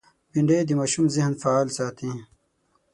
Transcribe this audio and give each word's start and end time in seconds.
بېنډۍ 0.31 0.59
د 0.67 0.71
ماشوم 0.79 1.05
ذهن 1.15 1.33
فعال 1.41 1.67
ساتي 1.77 2.11